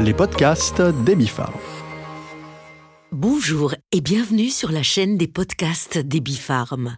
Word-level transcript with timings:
les 0.00 0.12
podcasts 0.12 0.82
d'Ebifarm. 0.82 1.54
Bonjour 3.12 3.74
et 3.92 4.00
bienvenue 4.00 4.50
sur 4.50 4.72
la 4.72 4.82
chaîne 4.82 5.16
des 5.16 5.28
podcasts 5.28 5.98
d'Ebifarm. 5.98 6.96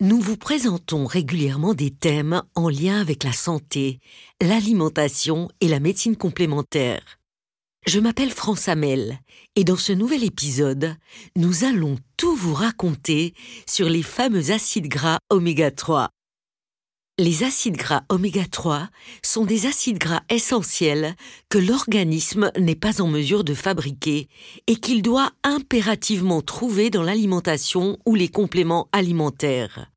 Nous 0.00 0.20
vous 0.20 0.36
présentons 0.36 1.04
régulièrement 1.06 1.74
des 1.74 1.90
thèmes 1.90 2.42
en 2.54 2.68
lien 2.68 3.00
avec 3.00 3.24
la 3.24 3.32
santé, 3.32 4.00
l'alimentation 4.40 5.48
et 5.60 5.68
la 5.68 5.78
médecine 5.78 6.16
complémentaire. 6.16 7.02
Je 7.86 8.00
m'appelle 8.00 8.30
France 8.30 8.68
Hamel 8.68 9.18
et 9.56 9.64
dans 9.64 9.76
ce 9.76 9.92
nouvel 9.92 10.24
épisode, 10.24 10.96
nous 11.36 11.64
allons 11.64 11.98
tout 12.16 12.34
vous 12.34 12.54
raconter 12.54 13.34
sur 13.66 13.88
les 13.88 14.02
fameux 14.02 14.52
acides 14.52 14.88
gras 14.88 15.18
oméga 15.30 15.70
3. 15.70 16.08
Les 17.24 17.44
acides 17.44 17.76
gras 17.76 18.02
oméga 18.08 18.44
3 18.44 18.88
sont 19.22 19.44
des 19.44 19.66
acides 19.66 19.98
gras 19.98 20.22
essentiels 20.28 21.14
que 21.50 21.58
l'organisme 21.58 22.50
n'est 22.58 22.74
pas 22.74 23.00
en 23.00 23.06
mesure 23.06 23.44
de 23.44 23.54
fabriquer 23.54 24.28
et 24.66 24.74
qu'il 24.74 25.02
doit 25.02 25.30
impérativement 25.44 26.42
trouver 26.42 26.90
dans 26.90 27.04
l'alimentation 27.04 27.96
ou 28.06 28.16
les 28.16 28.28
compléments 28.28 28.88
alimentaires. 28.90 29.88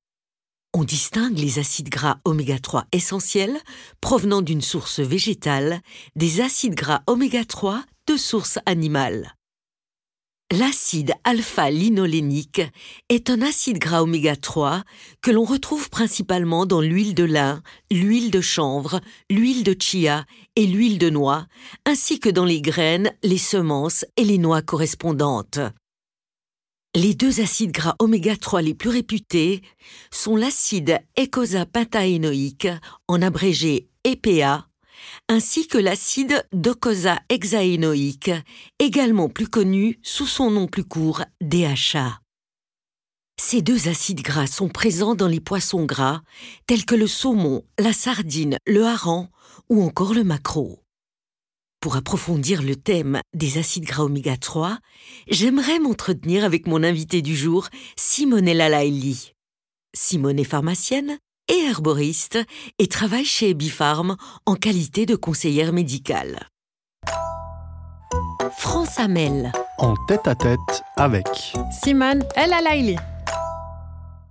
On 0.76 0.84
distingue 0.84 1.40
les 1.40 1.58
acides 1.58 1.90
gras 1.90 2.20
oméga 2.26 2.60
3 2.60 2.86
essentiels 2.92 3.58
provenant 4.02 4.44
d'une 4.44 4.62
source 4.62 5.00
végétale 5.00 5.82
des 6.16 6.42
acides 6.42 6.76
gras 6.76 7.02
oméga 7.08 7.44
3 7.44 7.86
de 8.05 8.18
source 8.18 8.60
animale. 8.68 9.34
L'acide 10.58 11.14
alpha-linolénique 11.26 12.62
est 13.09 13.30
un 13.30 13.41
acide 13.41 13.77
gras 13.77 14.04
oméga 14.04 14.38
3 14.38 14.84
que 15.22 15.32
l'on 15.32 15.44
retrouve 15.44 15.90
principalement 15.90 16.66
dans 16.66 16.80
l'huile 16.80 17.13
de 17.13 17.26
lin, 17.26 17.62
l'huile 17.91 18.32
de 18.32 18.40
chanvre, 18.40 19.02
l'huile 19.30 19.63
de 19.63 19.76
chia 19.77 20.26
et 20.55 20.66
l'huile 20.66 20.98
de 20.98 21.10
noix, 21.10 21.48
ainsi 21.86 22.22
que 22.22 22.30
dans 22.30 22.46
les 22.46 22.62
graines, 22.62 23.12
les 23.22 23.38
semences 23.38 24.05
et 24.15 24.24
les 24.24 24.38
noix 24.38 24.62
correspondantes. 24.62 25.60
Les 26.96 27.15
deux 27.15 27.41
acides 27.41 27.74
gras 27.74 27.96
oméga 27.99 28.37
3 28.37 28.62
les 28.62 28.76
plus 28.76 28.91
réputés 28.91 29.62
sont 30.10 30.37
l'acide 30.37 30.99
eicosapentaénoïque, 31.18 32.70
en 33.10 33.21
abrégé 33.21 33.90
EPA, 34.05 34.70
ainsi 35.30 35.68
que 35.68 35.78
l'acide 35.78 36.46
docosahexaénoïque, 36.54 38.32
également 38.80 39.30
plus 39.30 39.48
connu 39.48 40.00
sous 40.04 40.28
son 40.28 40.52
nom 40.52 40.68
plus 40.68 40.84
court 40.84 41.24
DHA. 41.42 42.20
Ces 43.40 43.62
deux 43.62 43.90
acides 43.90 44.22
gras 44.22 44.48
sont 44.48 44.70
présents 44.70 45.16
dans 45.16 45.28
les 45.28 45.42
poissons 45.42 45.86
gras, 45.86 46.22
tels 46.68 46.86
que 46.86 46.96
le 46.96 47.08
saumon, 47.08 47.64
la 47.78 47.92
sardine, 47.92 48.58
le 48.66 48.86
hareng 48.86 49.30
ou 49.70 49.84
encore 49.84 50.14
le 50.14 50.24
maquereau. 50.24 50.82
Pour 51.82 51.98
approfondir 51.98 52.64
le 52.64 52.76
thème 52.76 53.20
des 53.34 53.58
acides 53.58 53.84
gras 53.84 54.06
oméga 54.06 54.38
3, 54.38 54.80
j'aimerais 55.28 55.80
m'entretenir 55.80 56.44
avec 56.44 56.66
mon 56.66 56.82
invité 56.82 57.22
du 57.22 57.36
jour, 57.36 57.68
Simonella 57.96 58.70
Laili. 58.70 59.34
Simone 59.94 60.44
pharmacienne, 60.44 61.20
et 61.48 61.65
herboriste 61.65 62.40
et 62.79 62.88
travaille 62.88 63.26
chez 63.26 63.54
Bifarm 63.54 64.18
en 64.46 64.56
qualité 64.56 65.06
de 65.06 65.16
conseillère 65.16 65.74
médicale. 65.74 66.47
France 68.57 69.00
Amel. 69.00 69.52
En 69.78 69.96
tête 70.07 70.28
à 70.28 70.35
tête 70.35 70.84
avec 70.96 71.28
Simone 71.84 72.24
El 72.35 72.53
Alaili. 72.53 72.96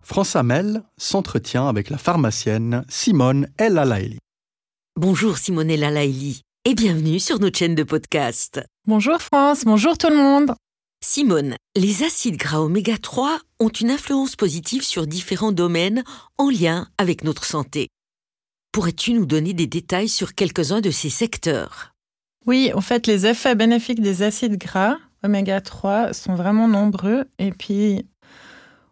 France 0.03 0.37
Hamel 0.37 0.83
s'entretient 0.97 1.69
avec 1.69 1.91
la 1.91 1.99
pharmacienne 1.99 2.85
Simone 2.89 3.49
El 3.59 3.79
Alaili. 3.79 4.19
Bonjour 4.97 5.39
Simone 5.39 5.71
El 5.71 5.85
Alaili 5.85 6.43
et 6.65 6.75
bienvenue 6.75 7.21
sur 7.21 7.39
notre 7.39 7.59
chaîne 7.59 7.75
de 7.75 7.83
podcast. 7.83 8.63
Bonjour 8.87 9.21
France, 9.21 9.65
bonjour 9.65 9.99
tout 9.99 10.11
le 10.11 10.17
monde. 10.17 10.55
Simone, 11.05 11.57
les 11.77 12.03
acides 12.03 12.37
gras 12.37 12.61
oméga 12.61 12.97
3 12.97 13.39
ont 13.65 13.69
une 13.69 13.91
influence 13.91 14.37
positive 14.37 14.83
sur 14.83 15.07
différents 15.07 15.53
domaines 15.53 16.05
en 16.37 16.51
lien 16.51 16.89
avec 16.99 17.25
notre 17.25 17.45
santé. 17.45 17.89
Pourrais-tu 18.73 19.15
nous 19.15 19.27
donner 19.27 19.55
des 19.55 19.67
détails 19.67 20.09
sur 20.09 20.35
quelques-uns 20.35 20.81
de 20.81 20.91
ces 20.91 21.11
secteurs? 21.11 21.93
Oui, 22.47 22.73
en 22.75 22.81
fait, 22.83 23.07
les 23.07 23.27
effets 23.27 23.55
bénéfiques 23.55 24.03
des 24.03 24.23
acides 24.23 24.59
gras 24.59 24.97
oméga 25.23 25.61
3 25.63 26.13
sont 26.13 26.35
vraiment 26.35 26.69
nombreux. 26.69 27.25
Et 27.39 27.53
puis, 27.53 28.07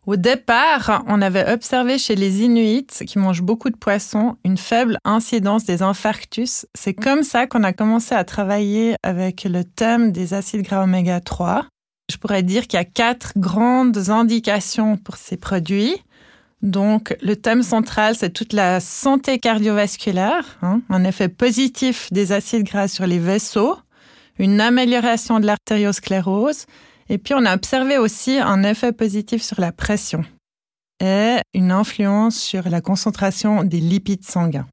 au 0.06 0.16
départ, 0.16 1.04
on 1.06 1.20
avait 1.20 1.52
observé 1.52 1.98
chez 1.98 2.14
les 2.14 2.40
Inuits 2.42 2.86
qui 3.06 3.18
mangent 3.18 3.42
beaucoup 3.42 3.68
de 3.68 3.76
poissons 3.76 4.36
une 4.44 4.56
faible 4.56 4.96
incidence 5.04 5.64
des 5.64 5.82
infarctus. 5.82 6.66
C'est 6.74 6.94
comme 6.94 7.22
ça 7.22 7.46
qu'on 7.46 7.62
a 7.62 7.74
commencé 7.74 8.14
à 8.14 8.24
travailler 8.24 8.94
avec 9.02 9.44
le 9.44 9.64
thème 9.64 10.12
des 10.12 10.32
acides 10.32 10.62
gras 10.62 10.84
oméga 10.84 11.20
3 11.20 11.66
je 12.12 12.18
pourrais 12.18 12.42
dire 12.42 12.66
qu'il 12.66 12.76
y 12.76 12.80
a 12.80 12.84
quatre 12.84 13.32
grandes 13.36 14.10
indications 14.10 14.96
pour 14.96 15.16
ces 15.16 15.36
produits. 15.36 15.96
Donc, 16.60 17.16
le 17.22 17.34
thème 17.34 17.62
central, 17.62 18.14
c'est 18.14 18.30
toute 18.30 18.52
la 18.52 18.78
santé 18.78 19.38
cardiovasculaire, 19.40 20.58
hein, 20.62 20.80
un 20.90 21.02
effet 21.04 21.28
positif 21.28 22.12
des 22.12 22.30
acides 22.30 22.64
gras 22.64 22.86
sur 22.86 23.06
les 23.06 23.18
vaisseaux, 23.18 23.76
une 24.38 24.60
amélioration 24.60 25.40
de 25.40 25.46
l'artériosclérose, 25.46 26.66
et 27.08 27.18
puis 27.18 27.34
on 27.34 27.44
a 27.44 27.54
observé 27.54 27.98
aussi 27.98 28.38
un 28.38 28.62
effet 28.62 28.92
positif 28.92 29.42
sur 29.42 29.60
la 29.60 29.72
pression 29.72 30.24
et 31.00 31.38
une 31.52 31.72
influence 31.72 32.36
sur 32.36 32.68
la 32.68 32.80
concentration 32.80 33.64
des 33.64 33.80
lipides 33.80 34.24
sanguins. 34.24 34.68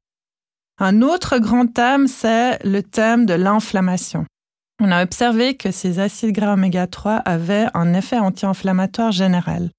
Un 0.78 1.02
autre 1.02 1.38
grand 1.38 1.66
thème, 1.66 2.06
c'est 2.06 2.64
le 2.64 2.82
thème 2.82 3.26
de 3.26 3.34
l'inflammation 3.34 4.26
on 4.80 4.90
a 4.90 5.02
observé 5.02 5.54
que 5.54 5.70
ces 5.70 5.98
acides 5.98 6.32
gras 6.32 6.54
oméga 6.54 6.86
3 6.86 7.16
avaient 7.16 7.66
un 7.74 7.94
effet 7.94 8.18
anti-inflammatoire 8.18 9.12
général. 9.12 9.70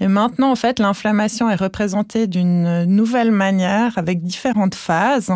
Et 0.00 0.08
maintenant, 0.08 0.50
en 0.50 0.56
fait, 0.56 0.78
l'inflammation 0.78 1.50
est 1.50 1.56
représentée 1.56 2.26
d'une 2.26 2.84
nouvelle 2.84 3.32
manière 3.32 3.98
avec 3.98 4.22
différentes 4.22 4.74
phases. 4.74 5.32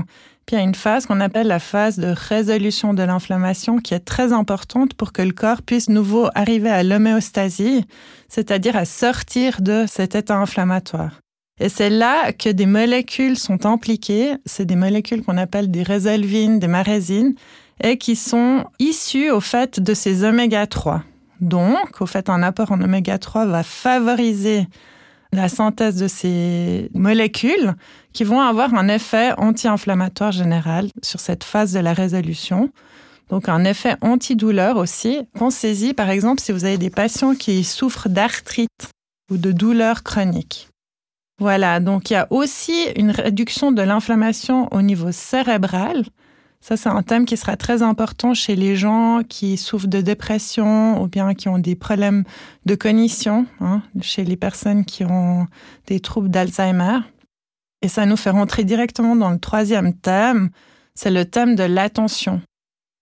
Puis 0.47 0.57
il 0.57 0.59
y 0.59 0.63
a 0.63 0.65
une 0.65 0.75
phase 0.75 1.07
qu'on 1.07 1.21
appelle 1.21 1.47
la 1.47 1.59
phase 1.59 1.99
de 1.99 2.09
résolution 2.09 2.95
de 2.95 3.03
l'inflammation 3.03 3.79
qui 3.79 3.95
est 3.95 4.01
très 4.01 4.33
importante 4.33 4.95
pour 4.95 5.13
que 5.13 5.23
le 5.23 5.33
corps 5.33 5.63
puisse 5.63 5.89
nouveau 5.89 6.29
arriver 6.35 6.71
à 6.71 6.83
l'homéostasie, 6.83 7.85
c'est-à-dire 8.29 8.77
à 8.77 8.85
sortir 8.85 9.63
de 9.63 9.85
cet 9.89 10.15
état 10.15 10.37
inflammatoire. 10.37 11.21
Et 11.61 11.69
c'est 11.69 11.91
là 11.91 12.33
que 12.33 12.49
des 12.49 12.67
molécules 12.67 13.39
sont 13.39 13.67
impliquées. 13.67 14.35
C'est 14.47 14.65
des 14.65 14.75
molécules 14.75 15.23
qu'on 15.23 15.39
appelle 15.39 15.71
des 15.71 15.85
résolvines, 15.85 16.59
des 16.59 16.67
marésines, 16.67 17.35
et 17.83 17.99
qui 17.99 18.17
sont 18.17 18.65
issus 18.79 19.31
au 19.31 19.41
fait 19.41 19.81
de 19.81 19.95
ces 19.95 20.25
oméga 20.25 20.67
3. 20.67 21.03
Donc, 21.41 22.01
au 22.01 22.07
fait, 22.07 22.31
un 22.31 22.43
apport 22.43 22.73
en 22.73 22.81
oméga 22.81 23.19
3 23.19 23.47
va 23.47 23.63
favoriser 23.63 24.67
la 25.33 25.49
synthèse 25.49 25.97
de 25.97 26.09
ces 26.09 26.91
molécules 26.95 27.75
qui 28.13 28.25
vont 28.25 28.41
avoir 28.41 28.75
un 28.75 28.89
effet 28.89 29.33
anti-inflammatoire 29.39 30.33
général 30.33 30.89
sur 31.03 31.21
cette 31.21 31.43
phase 31.43 31.73
de 31.73 31.81
la 31.81 31.95
résolution. 31.95 32.71
Donc 33.31 33.49
un 33.49 33.65
effet 33.65 33.97
antidouleur 34.03 34.77
aussi. 34.77 35.23
Pensez-y 35.35 35.95
par 35.95 36.11
exemple 36.11 36.43
si 36.43 36.53
vous 36.53 36.67
avez 36.67 36.77
des 36.77 36.91
patients 36.91 37.35
qui 37.35 37.65
souffrent 37.65 38.11
d'arthrite 38.11 38.91
ou 39.31 39.39
de 39.39 39.53
douleurs 39.53 40.03
chroniques. 40.03 40.69
Voilà, 41.39 41.81
donc 41.81 42.11
il 42.11 42.13
y 42.13 42.17
a 42.17 42.27
aussi 42.31 42.89
une 42.95 43.11
réduction 43.11 43.73
de 43.73 43.81
l'inflammation 43.81 44.69
au 44.71 44.83
niveau 44.83 45.13
cérébral 45.13 46.05
ça, 46.63 46.77
c'est 46.77 46.89
un 46.89 47.03
thème 47.03 47.25
qui 47.25 47.37
sera 47.37 47.57
très 47.57 47.83
important 47.83 48.35
chez 48.35 48.55
les 48.55 48.77
gens 48.77 49.23
qui 49.29 49.57
souffrent 49.57 49.89
de 49.89 50.01
dépression 50.01 51.03
ou 51.03 51.09
bien 51.09 51.35
qui 51.35 51.49
ont 51.49 51.59
des 51.59 51.75
problèmes 51.75 52.23
de 52.67 52.77
cognition, 52.77 53.47
hein, 53.61 53.83
chez 54.01 54.23
les 54.23 54.37
personnes 54.37 54.85
qui 54.85 55.05
ont 55.05 55.49
des 55.89 55.99
troubles 55.99 56.31
d'Alzheimer. 56.31 57.01
Et 57.83 57.89
ça 57.89 58.07
nous 58.07 58.17
fait 58.17 58.31
rentrer 58.31 58.63
directement 58.63 59.17
dans 59.17 59.31
le 59.31 59.41
troisième 59.41 59.93
thème, 59.93 60.51
c'est 60.95 61.11
le 61.11 61.25
thème 61.25 61.57
de 61.57 61.65
l'attention. 61.65 62.41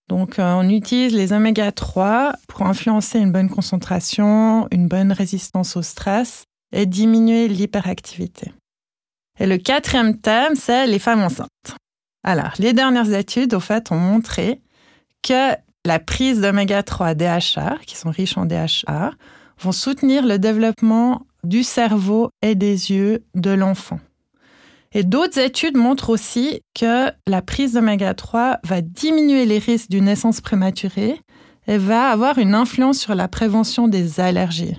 Donc, 0.09 0.39
euh, 0.39 0.55
on 0.55 0.67
utilise 0.71 1.13
les 1.13 1.35
oméga 1.35 1.71
3 1.71 2.33
pour 2.49 2.63
influencer 2.63 3.19
une 3.19 3.31
bonne 3.31 3.51
concentration, 3.51 4.69
une 4.71 4.89
bonne 4.89 5.13
résistance 5.13 5.77
au 5.77 5.83
stress 5.83 6.45
et 6.73 6.87
diminuer 6.87 7.47
l'hyperactivité. 7.47 8.55
Et 9.39 9.47
le 9.47 9.59
quatrième 9.59 10.17
thème, 10.17 10.55
c'est 10.55 10.87
les 10.87 10.99
femmes 10.99 11.21
enceintes. 11.21 11.77
Alors, 12.23 12.53
les 12.59 12.73
dernières 12.73 13.13
études, 13.13 13.55
au 13.55 13.61
fait, 13.61 13.91
ont 13.93 13.99
montré 13.99 14.61
que 15.23 15.55
la 15.85 15.99
prise 15.99 16.41
d'oméga 16.41 16.83
3 16.83 17.15
DHA, 17.15 17.79
qui 17.87 17.97
sont 17.97 18.11
riches 18.11 18.37
en 18.37 18.47
DHA, 18.47 19.13
vont 19.61 19.73
soutenir 19.73 20.27
le 20.27 20.39
développement 20.39 21.27
du 21.45 21.63
cerveau 21.63 22.31
et 22.43 22.55
des 22.55 22.93
yeux 22.93 23.25
de 23.35 23.51
l'enfant. 23.51 24.01
Et 24.93 25.05
d'autres 25.05 25.39
études 25.39 25.77
montrent 25.77 26.11
aussi 26.11 26.63
que 26.75 27.11
la 27.27 27.43
prise 27.43 27.75
d'oméga 27.75 28.13
3 28.13 28.59
va 28.65 28.81
diminuer 28.81 29.47
les 29.47 29.59
risques 29.59 29.89
d'une 29.89 30.07
naissance 30.07 30.41
prématurée 30.41 31.21
et 31.67 31.79
va 31.79 32.09
avoir 32.09 32.39
une 32.39 32.55
influence 32.55 32.99
sur 32.99 33.15
la 33.15 33.29
prévention 33.29 33.87
des 33.87 34.19
allergies. 34.19 34.77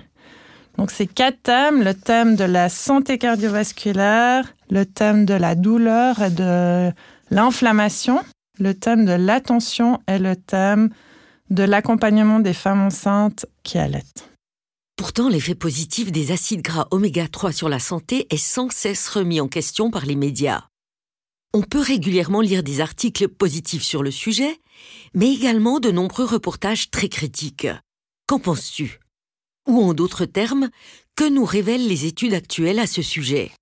Donc 0.76 0.90
ces 0.90 1.06
quatre 1.06 1.42
thèmes, 1.42 1.82
le 1.82 1.94
thème 1.94 2.36
de 2.36 2.44
la 2.44 2.68
santé 2.68 3.18
cardiovasculaire, 3.18 4.54
le 4.70 4.84
thème 4.84 5.24
de 5.24 5.34
la 5.34 5.54
douleur 5.54 6.20
et 6.22 6.30
de 6.30 6.92
l'inflammation, 7.32 8.22
le 8.58 8.74
thème 8.74 9.06
de 9.06 9.12
l'attention 9.12 10.00
et 10.06 10.18
le 10.18 10.36
thème 10.36 10.90
de 11.48 11.62
l'accompagnement 11.62 12.40
des 12.40 12.52
femmes 12.52 12.82
enceintes 12.82 13.46
qui 13.62 13.78
allaitent. 13.78 14.30
Pourtant, 14.96 15.30
l'effet 15.30 15.54
positif 15.54 16.12
des 16.12 16.30
acides 16.30 16.60
gras 16.60 16.88
oméga 16.90 17.26
3 17.26 17.52
sur 17.52 17.70
la 17.70 17.78
santé 17.78 18.26
est 18.28 18.36
sans 18.36 18.70
cesse 18.70 19.08
remis 19.08 19.40
en 19.40 19.48
question 19.48 19.90
par 19.90 20.04
les 20.04 20.14
médias. 20.14 20.64
On 21.54 21.62
peut 21.62 21.80
régulièrement 21.80 22.42
lire 22.42 22.62
des 22.62 22.80
articles 22.80 23.28
positifs 23.28 23.82
sur 23.82 24.02
le 24.02 24.10
sujet, 24.10 24.58
mais 25.14 25.32
également 25.32 25.80
de 25.80 25.90
nombreux 25.90 26.26
reportages 26.26 26.90
très 26.90 27.08
critiques. 27.08 27.68
Qu'en 28.26 28.40
penses-tu? 28.40 29.00
Ou 29.66 29.82
en 29.82 29.94
d'autres 29.94 30.26
termes, 30.26 30.68
que 31.16 31.28
nous 31.28 31.46
révèlent 31.46 31.88
les 31.88 32.04
études 32.04 32.34
actuelles 32.34 32.78
à 32.78 32.86
ce 32.86 33.00
sujet? 33.00 33.52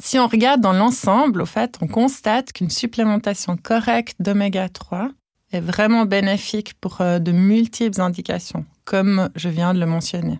Si 0.00 0.18
on 0.18 0.26
regarde 0.26 0.60
dans 0.60 0.72
l'ensemble, 0.72 1.42
au 1.42 1.46
fait, 1.46 1.76
on 1.80 1.88
constate 1.88 2.52
qu'une 2.52 2.70
supplémentation 2.70 3.56
correcte 3.56 4.16
d'oméga 4.20 4.68
3 4.68 5.10
est 5.52 5.60
vraiment 5.60 6.04
bénéfique 6.04 6.74
pour 6.74 7.00
euh, 7.00 7.18
de 7.18 7.32
multiples 7.32 8.00
indications, 8.00 8.64
comme 8.84 9.30
je 9.34 9.48
viens 9.48 9.74
de 9.74 9.80
le 9.80 9.86
mentionner. 9.86 10.38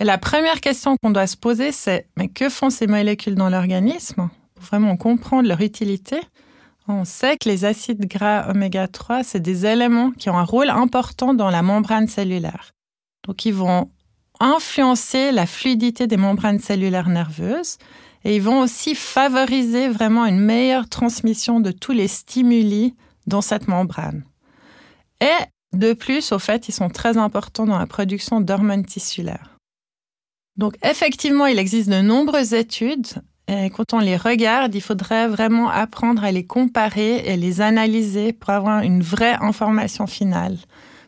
Et 0.00 0.04
la 0.04 0.18
première 0.18 0.60
question 0.60 0.96
qu'on 0.96 1.10
doit 1.10 1.26
se 1.26 1.36
poser, 1.36 1.72
c'est 1.72 2.06
mais 2.16 2.28
que 2.28 2.48
font 2.48 2.70
ces 2.70 2.86
molécules 2.86 3.34
dans 3.34 3.48
l'organisme? 3.48 4.28
Pour 4.54 4.64
vraiment 4.64 4.96
comprendre 4.96 5.48
leur 5.48 5.60
utilité, 5.60 6.20
on 6.88 7.04
sait 7.04 7.36
que 7.36 7.48
les 7.48 7.64
acides 7.64 8.06
gras 8.06 8.48
oméga 8.48 8.88
3, 8.88 9.22
c'est 9.22 9.40
des 9.40 9.66
éléments 9.66 10.10
qui 10.12 10.30
ont 10.30 10.38
un 10.38 10.44
rôle 10.44 10.70
important 10.70 11.34
dans 11.34 11.50
la 11.50 11.62
membrane 11.62 12.06
cellulaire. 12.06 12.72
Donc, 13.26 13.44
ils 13.44 13.54
vont 13.54 13.90
influencer 14.40 15.32
la 15.32 15.46
fluidité 15.46 16.06
des 16.06 16.16
membranes 16.16 16.60
cellulaires 16.60 17.08
nerveuses 17.08 17.78
et 18.28 18.36
ils 18.36 18.42
vont 18.42 18.60
aussi 18.60 18.94
favoriser 18.94 19.88
vraiment 19.88 20.26
une 20.26 20.38
meilleure 20.38 20.86
transmission 20.86 21.60
de 21.60 21.70
tous 21.70 21.92
les 21.92 22.08
stimuli 22.08 22.94
dans 23.26 23.40
cette 23.40 23.68
membrane. 23.68 24.22
Et 25.22 25.44
de 25.72 25.94
plus, 25.94 26.32
au 26.32 26.38
fait, 26.38 26.68
ils 26.68 26.72
sont 26.72 26.90
très 26.90 27.16
importants 27.16 27.64
dans 27.64 27.78
la 27.78 27.86
production 27.86 28.42
d'hormones 28.42 28.84
tissulaires. 28.84 29.56
Donc 30.58 30.74
effectivement, 30.82 31.46
il 31.46 31.58
existe 31.58 31.88
de 31.88 32.02
nombreuses 32.02 32.52
études 32.52 33.06
et 33.50 33.70
quand 33.70 33.94
on 33.94 33.98
les 33.98 34.18
regarde, 34.18 34.74
il 34.74 34.82
faudrait 34.82 35.26
vraiment 35.26 35.70
apprendre 35.70 36.22
à 36.22 36.30
les 36.30 36.44
comparer 36.44 37.32
et 37.32 37.38
les 37.38 37.62
analyser 37.62 38.34
pour 38.34 38.50
avoir 38.50 38.82
une 38.82 39.00
vraie 39.00 39.36
information 39.40 40.06
finale. 40.06 40.58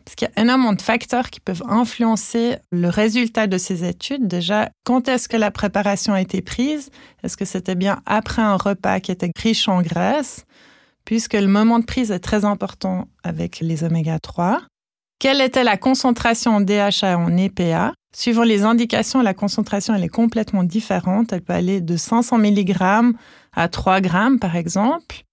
Parce 0.03 0.15
qu'il 0.15 0.27
y 0.27 0.39
a 0.39 0.41
énormément 0.41 0.73
de 0.73 0.81
facteurs 0.81 1.29
qui 1.29 1.39
peuvent 1.39 1.63
influencer 1.67 2.57
le 2.71 2.89
résultat 2.89 3.47
de 3.47 3.57
ces 3.57 3.83
études. 3.83 4.27
Déjà, 4.27 4.69
quand 4.83 5.07
est-ce 5.07 5.29
que 5.29 5.37
la 5.37 5.51
préparation 5.51 6.13
a 6.13 6.21
été 6.21 6.41
prise? 6.41 6.89
Est-ce 7.23 7.37
que 7.37 7.45
c'était 7.45 7.75
bien 7.75 8.01
après 8.05 8.41
un 8.41 8.55
repas 8.55 8.99
qui 8.99 9.11
était 9.11 9.31
riche 9.37 9.67
en 9.67 9.81
graisse? 9.81 10.45
Puisque 11.05 11.33
le 11.33 11.47
moment 11.47 11.79
de 11.79 11.85
prise 11.85 12.11
est 12.11 12.19
très 12.19 12.45
important 12.45 13.07
avec 13.23 13.59
les 13.59 13.83
oméga 13.83 14.19
3. 14.19 14.61
Quelle 15.19 15.41
était 15.41 15.63
la 15.63 15.77
concentration 15.77 16.55
en 16.55 16.61
DHA 16.61 17.11
et 17.11 17.15
en 17.15 17.37
EPA 17.37 17.93
Suivant 18.13 18.43
les 18.43 18.63
indications, 18.63 19.21
la 19.21 19.33
concentration 19.33 19.95
elle 19.95 20.03
est 20.03 20.09
complètement 20.09 20.63
différente. 20.63 21.31
Elle 21.31 21.41
peut 21.41 21.53
aller 21.53 21.79
de 21.79 21.95
500 21.95 22.39
mg 22.39 22.75
à 23.53 23.67
3 23.69 24.01
g 24.01 24.09
par 24.39 24.55
exemple. 24.55 25.23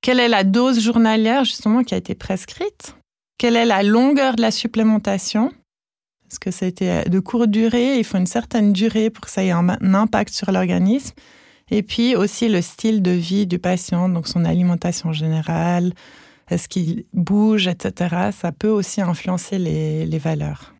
Quelle 0.00 0.20
est 0.20 0.28
la 0.28 0.44
dose 0.44 0.80
journalière 0.80 1.44
justement 1.44 1.82
qui 1.82 1.94
a 1.94 1.98
été 1.98 2.14
prescrite? 2.14 2.96
Quelle 3.38 3.56
est 3.56 3.66
la 3.66 3.82
longueur 3.82 4.36
de 4.36 4.42
la 4.42 4.50
supplémentation? 4.50 5.52
Est-ce 6.30 6.40
que 6.40 6.50
c'était 6.50 7.08
de 7.08 7.20
courte 7.20 7.50
durée 7.50 7.98
Il 7.98 8.04
faut 8.04 8.18
une 8.18 8.26
certaine 8.26 8.72
durée 8.72 9.10
pour 9.10 9.24
que 9.24 9.30
ça 9.30 9.44
ait 9.44 9.50
un, 9.50 9.68
impact 9.68 10.32
sur 10.34 10.50
l'organisme. 10.50 11.14
Et 11.70 11.82
puis 11.82 12.16
aussi 12.16 12.48
le 12.48 12.62
style 12.62 13.02
de 13.02 13.10
vie 13.10 13.46
du 13.46 13.58
patient, 13.58 14.08
donc 14.08 14.28
son 14.28 14.44
alimentation 14.44 15.12
générale, 15.12 15.92
est-ce 16.48 16.68
qu'il 16.68 17.04
bouge, 17.12 17.66
etc. 17.66 18.30
Ça 18.32 18.52
peut 18.52 18.68
aussi 18.68 19.00
influencer 19.00 19.58
les, 19.58 20.06
les 20.06 20.18
valeurs. 20.18 20.74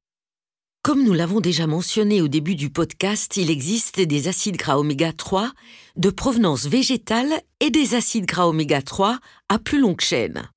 Comme 0.83 1.03
nous 1.03 1.13
l'avons 1.13 1.41
déjà 1.41 1.67
mentionné 1.67 2.23
au 2.23 2.29
début 2.29 2.55
du 2.55 2.71
podcast, 2.71 3.37
il 3.37 3.51
existe 3.51 4.01
des 4.01 4.29
acides 4.29 4.57
gras 4.57 4.79
oméga 4.79 5.13
3 5.13 5.51
de 5.97 6.11
provenance 6.11 6.67
végétale 6.67 7.33
et 7.59 7.71
des 7.71 7.97
acides 7.97 8.27
gras 8.27 8.47
oméga 8.47 8.83
3 8.83 9.19
à 9.49 9.59
plus 9.59 9.81
longue 9.81 10.01
chaîne. 10.01 10.49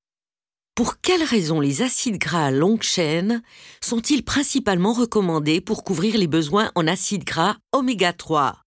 Pour 0.79 1.01
quelles 1.01 1.23
raisons 1.23 1.59
les 1.59 1.81
acides 1.81 2.17
gras 2.17 2.45
à 2.45 2.51
longue 2.51 2.83
chaîne 2.83 3.41
sont-ils 3.81 4.23
principalement 4.23 4.93
recommandés 4.93 5.59
pour 5.59 5.83
couvrir 5.83 6.17
les 6.17 6.27
besoins 6.27 6.71
en 6.73 6.87
acides 6.87 7.25
gras 7.25 7.57
oméga 7.73 8.13
3 8.13 8.61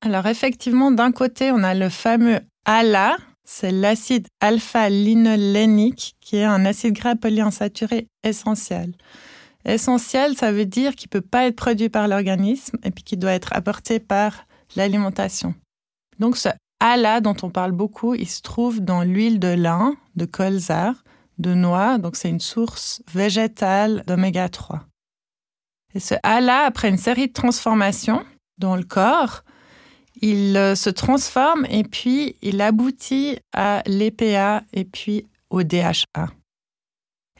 Alors 0.00 0.28
effectivement, 0.28 0.92
d'un 0.92 1.10
côté, 1.10 1.50
on 1.50 1.64
a 1.64 1.74
le 1.74 1.88
fameux 1.88 2.38
ALA, 2.64 3.16
c'est 3.44 3.72
l'acide 3.72 4.28
alpha-linolénique, 4.40 6.14
qui 6.20 6.36
est 6.36 6.44
un 6.44 6.64
acide 6.64 6.94
gras 6.94 7.16
polyinsaturé 7.16 8.06
essentiel. 8.22 8.92
Essentiel, 9.64 10.36
ça 10.36 10.52
veut 10.52 10.64
dire 10.64 10.94
qu'il 10.94 11.08
ne 11.12 11.18
peut 11.18 11.26
pas 11.26 11.46
être 11.46 11.56
produit 11.56 11.88
par 11.88 12.06
l'organisme 12.06 12.78
et 12.84 12.92
puis 12.92 13.02
qu'il 13.02 13.18
doit 13.18 13.32
être 13.32 13.52
apporté 13.52 13.98
par 13.98 14.46
l'alimentation. 14.76 15.56
Donc 16.20 16.36
ce 16.36 16.50
ALA 16.78 17.20
dont 17.20 17.36
on 17.42 17.50
parle 17.50 17.72
beaucoup, 17.72 18.14
il 18.14 18.28
se 18.28 18.42
trouve 18.42 18.78
dans 18.78 19.02
l'huile 19.02 19.40
de 19.40 19.48
lin, 19.48 19.96
de 20.14 20.24
colza, 20.24 20.94
de 21.38 21.54
noix, 21.54 21.98
donc 21.98 22.16
c'est 22.16 22.28
une 22.28 22.40
source 22.40 23.02
végétale 23.12 24.04
d'oméga 24.06 24.48
3. 24.48 24.84
Et 25.94 26.00
ce 26.00 26.14
A-là, 26.22 26.64
après 26.64 26.88
une 26.88 26.98
série 26.98 27.28
de 27.28 27.32
transformations 27.32 28.24
dans 28.58 28.76
le 28.76 28.84
corps, 28.84 29.44
il 30.20 30.56
euh, 30.56 30.74
se 30.74 30.90
transforme 30.90 31.66
et 31.70 31.84
puis 31.84 32.36
il 32.42 32.60
aboutit 32.60 33.38
à 33.52 33.82
l'EPA 33.86 34.62
et 34.72 34.84
puis 34.84 35.26
au 35.50 35.62
DHA. 35.62 36.28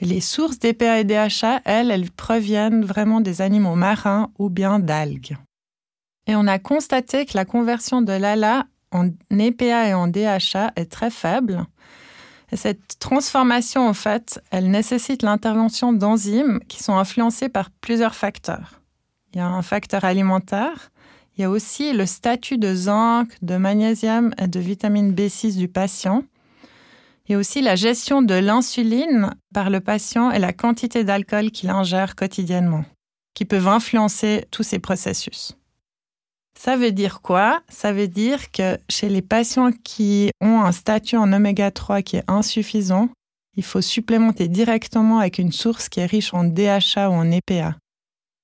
les 0.00 0.20
sources 0.20 0.58
d'EPA 0.58 1.00
et 1.00 1.04
DHA, 1.04 1.60
elles, 1.64 1.90
elles 1.90 2.10
proviennent 2.10 2.84
vraiment 2.84 3.20
des 3.20 3.42
animaux 3.42 3.74
marins 3.74 4.30
ou 4.38 4.48
bien 4.48 4.78
d'algues. 4.78 5.36
Et 6.26 6.36
on 6.36 6.46
a 6.46 6.58
constaté 6.58 7.26
que 7.26 7.36
la 7.36 7.44
conversion 7.44 8.00
de 8.00 8.12
l'ALA 8.12 8.66
en 8.92 9.10
EPA 9.30 9.88
et 9.88 9.94
en 9.94 10.06
DHA 10.06 10.72
est 10.76 10.90
très 10.90 11.10
faible 11.10 11.66
cette 12.56 12.98
transformation, 12.98 13.86
en 13.86 13.94
fait, 13.94 14.40
elle 14.50 14.70
nécessite 14.70 15.22
l'intervention 15.22 15.92
d'enzymes 15.92 16.60
qui 16.68 16.82
sont 16.82 16.96
influencées 16.96 17.48
par 17.48 17.70
plusieurs 17.70 18.14
facteurs. 18.14 18.80
Il 19.32 19.38
y 19.38 19.40
a 19.40 19.46
un 19.46 19.62
facteur 19.62 20.04
alimentaire, 20.04 20.90
il 21.36 21.42
y 21.42 21.44
a 21.44 21.50
aussi 21.50 21.92
le 21.92 22.06
statut 22.06 22.58
de 22.58 22.74
zinc, 22.74 23.28
de 23.42 23.56
magnésium 23.56 24.34
et 24.38 24.48
de 24.48 24.58
vitamine 24.58 25.14
B6 25.14 25.56
du 25.56 25.68
patient. 25.68 26.24
Il 27.26 27.32
y 27.32 27.34
a 27.36 27.38
aussi 27.38 27.60
la 27.60 27.76
gestion 27.76 28.22
de 28.22 28.34
l'insuline 28.34 29.34
par 29.54 29.70
le 29.70 29.80
patient 29.80 30.30
et 30.30 30.38
la 30.38 30.52
quantité 30.52 31.04
d'alcool 31.04 31.50
qu'il 31.50 31.70
ingère 31.70 32.16
quotidiennement, 32.16 32.84
qui 33.34 33.44
peuvent 33.44 33.68
influencer 33.68 34.46
tous 34.50 34.62
ces 34.62 34.78
processus. 34.78 35.56
Ça 36.58 36.76
veut 36.76 36.90
dire 36.90 37.20
quoi? 37.22 37.62
Ça 37.68 37.92
veut 37.92 38.08
dire 38.08 38.50
que 38.50 38.78
chez 38.88 39.08
les 39.08 39.22
patients 39.22 39.70
qui 39.84 40.32
ont 40.40 40.60
un 40.60 40.72
statut 40.72 41.16
en 41.16 41.32
oméga 41.32 41.70
3 41.70 42.02
qui 42.02 42.16
est 42.16 42.24
insuffisant, 42.26 43.10
il 43.56 43.62
faut 43.62 43.80
supplémenter 43.80 44.48
directement 44.48 45.20
avec 45.20 45.38
une 45.38 45.52
source 45.52 45.88
qui 45.88 46.00
est 46.00 46.06
riche 46.06 46.34
en 46.34 46.42
DHA 46.42 47.10
ou 47.10 47.12
en 47.12 47.30
EPA. 47.30 47.76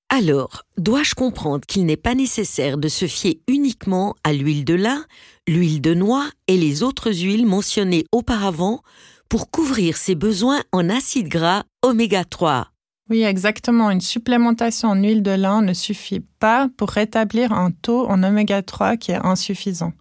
Alors, 0.07 0.63
dois-je 0.77 1.13
comprendre 1.13 1.65
qu'il 1.67 1.85
n'est 1.85 1.97
pas 1.97 2.15
nécessaire 2.15 2.77
de 2.77 2.87
se 2.87 3.05
fier 3.05 3.41
uniquement 3.49 4.15
à 4.23 4.31
l'huile 4.31 4.63
de 4.63 4.75
lin, 4.75 5.03
l'huile 5.45 5.81
de 5.81 5.93
noix 5.93 6.29
et 6.47 6.55
les 6.55 6.83
autres 6.83 7.11
huiles 7.11 7.45
mentionnées 7.45 8.05
auparavant 8.13 8.81
pour 9.27 9.51
couvrir 9.51 9.97
ses 9.97 10.15
besoins 10.15 10.63
en 10.71 10.89
acides 10.89 11.27
gras 11.27 11.63
oméga 11.81 12.23
3 12.23 12.69
oui, 13.09 13.21
exactement. 13.21 13.91
Une 13.91 14.01
supplémentation 14.01 14.89
en 14.89 14.95
huile 14.95 15.21
de 15.21 15.31
lin 15.31 15.61
ne 15.61 15.73
suffit 15.73 16.21
pas 16.39 16.69
pour 16.75 16.89
rétablir 16.89 17.51
un 17.51 17.69
taux 17.69 18.07
en 18.07 18.23
oméga 18.23 18.63
3 18.63 18.97
qui 18.97 19.11
est 19.11 19.23
insuffisant. 19.23 19.93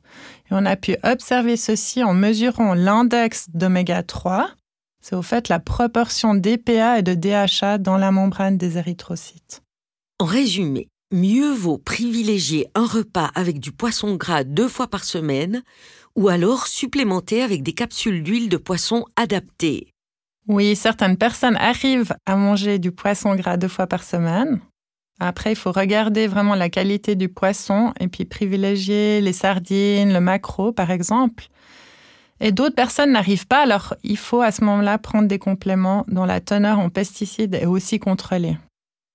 Et 0.50 0.52
on 0.52 0.64
a 0.64 0.76
pu 0.76 0.96
observer 1.02 1.58
ceci 1.58 2.02
en 2.02 2.14
mesurant 2.14 2.72
l'index 2.72 3.46
d'oméga 3.52 4.02
3. 4.02 4.50
C'est 5.02 5.16
au 5.16 5.22
fait 5.22 5.50
la 5.50 5.60
proportion 5.60 6.34
d'EPA 6.34 7.00
et 7.00 7.02
de 7.02 7.14
DHA 7.14 7.76
dans 7.76 7.98
la 7.98 8.10
membrane 8.10 8.56
des 8.56 8.78
érythrocytes. 8.78 9.62
En 10.18 10.24
résumé, 10.24 10.88
mieux 11.12 11.52
vaut 11.52 11.76
privilégier 11.76 12.68
un 12.74 12.86
repas 12.86 13.30
avec 13.34 13.60
du 13.60 13.70
poisson 13.70 14.14
gras 14.14 14.44
deux 14.44 14.68
fois 14.68 14.86
par 14.86 15.04
semaine 15.04 15.62
ou 16.16 16.28
alors 16.28 16.66
supplémenter 16.66 17.42
avec 17.42 17.62
des 17.62 17.74
capsules 17.74 18.22
d'huile 18.22 18.48
de 18.48 18.56
poisson 18.56 19.04
adaptées. 19.16 19.93
Oui, 20.46 20.76
certaines 20.76 21.16
personnes 21.16 21.56
arrivent 21.56 22.14
à 22.26 22.36
manger 22.36 22.78
du 22.78 22.92
poisson 22.92 23.34
gras 23.34 23.56
deux 23.56 23.68
fois 23.68 23.86
par 23.86 24.02
semaine. 24.02 24.60
Après, 25.20 25.52
il 25.52 25.56
faut 25.56 25.72
regarder 25.72 26.26
vraiment 26.26 26.54
la 26.54 26.68
qualité 26.68 27.14
du 27.14 27.28
poisson 27.28 27.92
et 27.98 28.08
puis 28.08 28.24
privilégier 28.24 29.20
les 29.20 29.32
sardines, 29.32 30.12
le 30.12 30.20
maquereau, 30.20 30.72
par 30.72 30.90
exemple. 30.90 31.46
Et 32.40 32.52
d'autres 32.52 32.74
personnes 32.74 33.12
n'arrivent 33.12 33.46
pas, 33.46 33.62
alors 33.62 33.94
il 34.02 34.18
faut 34.18 34.42
à 34.42 34.50
ce 34.50 34.64
moment-là 34.64 34.98
prendre 34.98 35.28
des 35.28 35.38
compléments 35.38 36.04
dont 36.08 36.24
la 36.24 36.40
teneur 36.40 36.78
en 36.78 36.90
pesticides 36.90 37.54
est 37.54 37.66
aussi 37.66 37.98
contrôlée. 37.98 38.58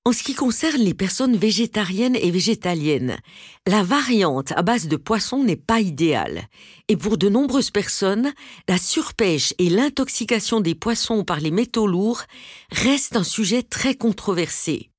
En 0.10 0.12
ce 0.12 0.24
qui 0.24 0.34
concerne 0.34 0.82
les 0.82 0.96
personnes 0.96 1.38
végétariennes 1.38 2.16
et 2.16 2.32
végétaliennes, 2.32 3.20
la 3.68 3.84
variante 3.84 4.54
à 4.54 4.64
base 4.64 4.88
de 4.88 4.96
poisson 4.96 5.44
n'est 5.44 5.56
pas 5.56 5.82
idéale. 5.82 6.48
Et 6.88 6.98
pour 6.98 7.20
de 7.20 7.30
nombreuses 7.30 7.70
personnes, 7.70 8.34
la 8.68 8.80
surpêche 8.80 9.54
et 9.60 9.70
l'intoxication 9.70 10.62
des 10.62 10.74
poissons 10.74 11.24
par 11.24 11.40
les 11.40 11.52
métaux 11.52 11.86
lourds 11.86 12.24
restent 12.72 13.18
un 13.18 13.24
sujet 13.24 13.62
très 13.62 13.94
controversé. 13.94 14.90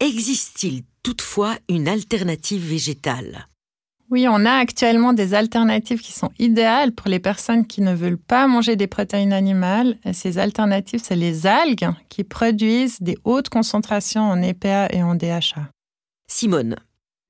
Existe-t-il 0.00 0.82
toutefois 1.04 1.56
une 1.68 1.86
alternative 1.86 2.70
végétale? 2.70 3.46
Oui, 4.10 4.26
on 4.28 4.44
a 4.44 4.52
actuellement 4.52 5.12
des 5.12 5.34
alternatives 5.34 6.00
qui 6.00 6.12
sont 6.12 6.30
idéales 6.40 6.92
pour 6.92 7.08
les 7.08 7.20
personnes 7.20 7.64
qui 7.64 7.80
ne 7.80 7.94
veulent 7.94 8.18
pas 8.18 8.48
manger 8.48 8.74
des 8.74 8.88
protéines 8.88 9.32
animales. 9.32 9.96
ces 10.12 10.38
alternatives, 10.38 11.00
c'est 11.02 11.14
les 11.14 11.46
algues 11.46 11.88
qui 12.08 12.24
produisent 12.24 13.00
des 13.00 13.16
hautes 13.24 13.48
concentrations 13.48 14.28
en 14.28 14.42
EPA 14.42 14.88
et 14.90 15.04
en 15.04 15.14
DHA. 15.14 15.70
Simone, 16.28 16.74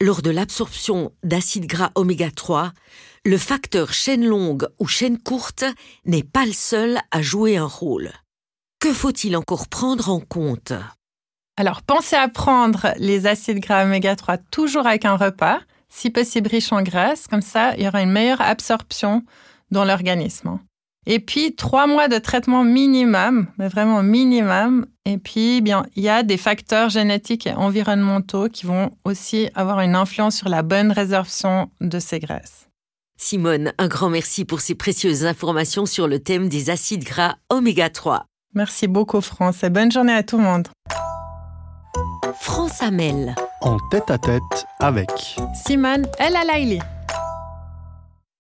lors 0.00 0.22
de 0.22 0.30
l'absorption 0.30 1.12
d'acides 1.22 1.66
gras 1.66 1.90
oméga 1.94 2.30
3, 2.30 2.72
le 3.26 3.36
facteur 3.36 3.92
chaîne 3.92 4.24
longue 4.24 4.66
ou 4.78 4.86
chaîne 4.86 5.18
courte 5.18 5.64
n'est 6.06 6.22
pas 6.22 6.46
le 6.46 6.52
seul 6.52 6.98
à 7.10 7.20
jouer 7.20 7.58
un 7.58 7.66
rôle. 7.66 8.10
Que 8.78 8.94
faut-il 8.94 9.36
encore 9.36 9.68
prendre 9.68 10.08
en 10.08 10.20
compte? 10.20 10.72
Alors, 11.58 11.82
pensez 11.82 12.16
à 12.16 12.28
prendre 12.28 12.94
les 12.96 13.26
acides 13.26 13.60
gras 13.60 13.84
oméga 13.84 14.16
3 14.16 14.38
toujours 14.38 14.86
avec 14.86 15.04
un 15.04 15.16
repas 15.16 15.60
si 15.90 16.08
possible 16.08 16.48
riche 16.48 16.72
en 16.72 16.82
graisse. 16.82 17.26
Comme 17.26 17.42
ça, 17.42 17.74
il 17.76 17.84
y 17.84 17.88
aura 17.88 18.00
une 18.02 18.10
meilleure 18.10 18.40
absorption 18.40 19.22
dans 19.70 19.84
l'organisme. 19.84 20.58
Et 21.06 21.18
puis, 21.18 21.54
trois 21.54 21.86
mois 21.86 22.08
de 22.08 22.18
traitement 22.18 22.62
minimum, 22.62 23.46
mais 23.58 23.68
vraiment 23.68 24.02
minimum. 24.02 24.86
Et 25.06 25.18
puis, 25.18 25.60
bien, 25.60 25.84
il 25.96 26.02
y 26.02 26.08
a 26.08 26.22
des 26.22 26.36
facteurs 26.36 26.90
génétiques 26.90 27.46
et 27.46 27.54
environnementaux 27.54 28.48
qui 28.48 28.66
vont 28.66 28.90
aussi 29.04 29.48
avoir 29.54 29.80
une 29.80 29.94
influence 29.94 30.36
sur 30.36 30.48
la 30.48 30.62
bonne 30.62 30.92
résorption 30.92 31.70
de 31.80 31.98
ces 31.98 32.18
graisses. 32.18 32.68
Simone, 33.18 33.72
un 33.78 33.88
grand 33.88 34.08
merci 34.08 34.44
pour 34.44 34.60
ces 34.60 34.74
précieuses 34.74 35.26
informations 35.26 35.84
sur 35.84 36.06
le 36.06 36.20
thème 36.20 36.48
des 36.48 36.70
acides 36.70 37.04
gras 37.04 37.36
oméga 37.50 37.90
3. 37.90 38.24
Merci 38.54 38.86
beaucoup, 38.86 39.20
France, 39.20 39.62
et 39.62 39.70
bonne 39.70 39.92
journée 39.92 40.14
à 40.14 40.22
tout 40.22 40.38
le 40.38 40.44
monde. 40.44 40.68
France 42.42 42.82
Amel. 42.82 43.34
En 43.60 43.76
tête 43.90 44.10
à 44.10 44.16
tête 44.16 44.40
avec 44.78 45.10
Simone 45.66 46.06
El 46.18 46.34
Alaili. 46.34 46.78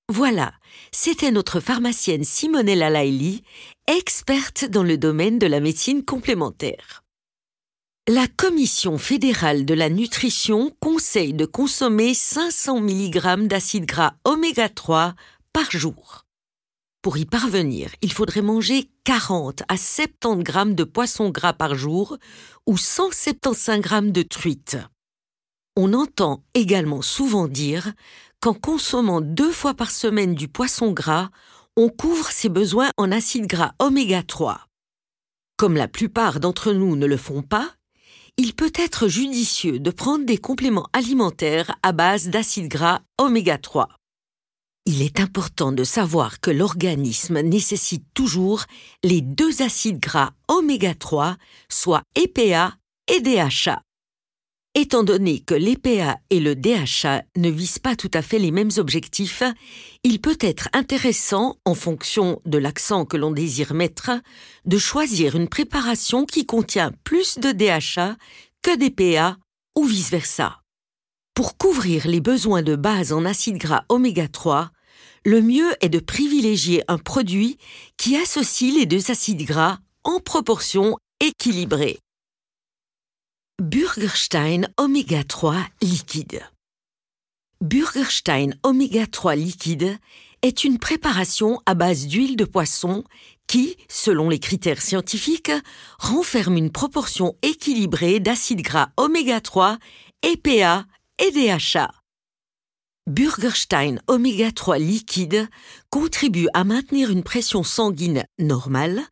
Voilà, 0.08 0.54
c'était 0.90 1.30
notre 1.30 1.60
pharmacienne 1.60 2.24
Simone 2.24 2.70
El 2.70 2.82
Alaili, 2.82 3.44
experte 3.86 4.64
dans 4.64 4.82
le 4.82 4.96
domaine 4.96 5.38
de 5.38 5.46
la 5.46 5.60
médecine 5.60 6.02
complémentaire. 6.02 7.04
La 8.08 8.26
Commission 8.26 8.96
fédérale 8.96 9.66
de 9.66 9.74
la 9.74 9.90
nutrition 9.90 10.74
conseille 10.80 11.34
de 11.34 11.44
consommer 11.44 12.14
500 12.14 12.80
mg 12.80 13.48
d'acide 13.48 13.84
gras 13.84 14.14
oméga 14.24 14.70
3 14.70 15.14
par 15.52 15.70
jour. 15.70 16.24
Pour 17.02 17.16
y 17.16 17.24
parvenir, 17.24 17.90
il 18.02 18.12
faudrait 18.12 18.42
manger 18.42 18.90
40 19.04 19.62
à 19.68 19.78
70 19.78 20.42
grammes 20.42 20.74
de 20.74 20.84
poisson 20.84 21.30
gras 21.30 21.54
par 21.54 21.74
jour 21.74 22.18
ou 22.66 22.76
175 22.76 23.80
grammes 23.80 24.12
de 24.12 24.20
truite. 24.20 24.76
On 25.76 25.94
entend 25.94 26.44
également 26.52 27.00
souvent 27.00 27.48
dire 27.48 27.94
qu'en 28.40 28.52
consommant 28.52 29.22
deux 29.22 29.50
fois 29.50 29.72
par 29.72 29.90
semaine 29.90 30.34
du 30.34 30.46
poisson 30.46 30.92
gras, 30.92 31.30
on 31.74 31.88
couvre 31.88 32.30
ses 32.30 32.50
besoins 32.50 32.90
en 32.98 33.10
acides 33.12 33.46
gras 33.46 33.72
oméga 33.78 34.22
3. 34.22 34.66
Comme 35.56 35.76
la 35.76 35.88
plupart 35.88 36.38
d'entre 36.38 36.72
nous 36.72 36.96
ne 36.96 37.06
le 37.06 37.16
font 37.16 37.40
pas, 37.40 37.70
il 38.36 38.54
peut 38.54 38.72
être 38.74 39.08
judicieux 39.08 39.80
de 39.80 39.90
prendre 39.90 40.26
des 40.26 40.38
compléments 40.38 40.88
alimentaires 40.92 41.74
à 41.82 41.92
base 41.92 42.28
d'acides 42.28 42.68
gras 42.68 43.00
oméga 43.18 43.56
3. 43.56 43.88
Il 44.86 45.02
est 45.02 45.20
important 45.20 45.72
de 45.72 45.84
savoir 45.84 46.40
que 46.40 46.50
l'organisme 46.50 47.40
nécessite 47.40 48.04
toujours 48.14 48.64
les 49.04 49.20
deux 49.20 49.62
acides 49.62 50.00
gras 50.00 50.32
oméga 50.48 50.94
3, 50.94 51.36
soit 51.68 52.02
EPA 52.16 52.74
et 53.06 53.20
DHA. 53.20 53.82
Étant 54.76 55.02
donné 55.02 55.40
que 55.40 55.54
l'EPA 55.54 56.18
et 56.30 56.38
le 56.38 56.54
DHA 56.54 57.24
ne 57.36 57.50
visent 57.50 57.80
pas 57.80 57.96
tout 57.96 58.10
à 58.14 58.22
fait 58.22 58.38
les 58.38 58.52
mêmes 58.52 58.70
objectifs, 58.76 59.42
il 60.04 60.20
peut 60.20 60.38
être 60.40 60.68
intéressant, 60.72 61.56
en 61.64 61.74
fonction 61.74 62.40
de 62.46 62.56
l'accent 62.56 63.04
que 63.04 63.16
l'on 63.16 63.32
désire 63.32 63.74
mettre, 63.74 64.12
de 64.64 64.78
choisir 64.78 65.34
une 65.34 65.48
préparation 65.48 66.24
qui 66.24 66.46
contient 66.46 66.92
plus 67.02 67.38
de 67.38 67.50
DHA 67.50 68.16
que 68.62 68.76
d'EPA 68.76 69.36
ou 69.76 69.84
vice-versa. 69.84 70.59
Pour 71.34 71.56
couvrir 71.56 72.06
les 72.06 72.20
besoins 72.20 72.62
de 72.62 72.76
base 72.76 73.12
en 73.12 73.24
acides 73.24 73.58
gras 73.58 73.84
oméga 73.88 74.28
3, 74.28 74.70
le 75.24 75.42
mieux 75.42 75.70
est 75.80 75.88
de 75.88 75.98
privilégier 75.98 76.82
un 76.88 76.98
produit 76.98 77.58
qui 77.96 78.16
associe 78.16 78.74
les 78.74 78.86
deux 78.86 79.10
acides 79.10 79.44
gras 79.44 79.78
en 80.04 80.20
proportion 80.20 80.96
équilibrée. 81.20 81.98
Burgerstein 83.60 84.68
Oméga 84.78 85.22
3 85.22 85.54
liquide. 85.82 86.40
Burgerstein 87.60 88.54
Oméga 88.62 89.06
3 89.06 89.36
liquide 89.36 89.98
est 90.40 90.64
une 90.64 90.78
préparation 90.78 91.60
à 91.66 91.74
base 91.74 92.06
d'huile 92.06 92.36
de 92.36 92.46
poisson 92.46 93.04
qui, 93.46 93.76
selon 93.88 94.30
les 94.30 94.38
critères 94.38 94.80
scientifiques, 94.80 95.52
renferme 95.98 96.56
une 96.56 96.72
proportion 96.72 97.36
équilibrée 97.42 98.18
d'acides 98.18 98.62
gras 98.62 98.88
oméga 98.96 99.42
3, 99.42 99.78
EPA 100.22 100.86
et 101.20 101.30
DHA. 101.32 101.90
Burgerstein 103.06 103.98
oméga 104.06 104.52
3 104.52 104.78
liquide 104.78 105.48
contribue 105.90 106.48
à 106.54 106.64
maintenir 106.64 107.10
une 107.10 107.22
pression 107.22 107.62
sanguine 107.62 108.24
normale 108.38 109.02